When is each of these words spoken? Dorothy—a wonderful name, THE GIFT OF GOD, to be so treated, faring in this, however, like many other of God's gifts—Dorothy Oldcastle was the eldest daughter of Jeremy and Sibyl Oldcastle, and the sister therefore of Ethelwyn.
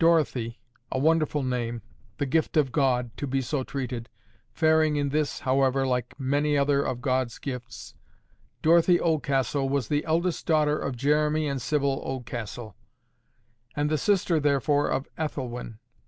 Dorothy—a 0.00 0.98
wonderful 0.98 1.44
name, 1.44 1.82
THE 2.18 2.26
GIFT 2.26 2.56
OF 2.56 2.72
GOD, 2.72 3.16
to 3.16 3.28
be 3.28 3.40
so 3.40 3.62
treated, 3.62 4.08
faring 4.50 4.96
in 4.96 5.10
this, 5.10 5.38
however, 5.38 5.86
like 5.86 6.18
many 6.18 6.58
other 6.58 6.82
of 6.82 7.00
God's 7.00 7.38
gifts—Dorothy 7.38 8.98
Oldcastle 8.98 9.68
was 9.68 9.86
the 9.86 10.04
eldest 10.04 10.46
daughter 10.46 10.76
of 10.80 10.96
Jeremy 10.96 11.46
and 11.46 11.62
Sibyl 11.62 12.02
Oldcastle, 12.04 12.74
and 13.76 13.88
the 13.88 13.98
sister 13.98 14.40
therefore 14.40 14.88
of 14.88 15.06
Ethelwyn. 15.16 15.78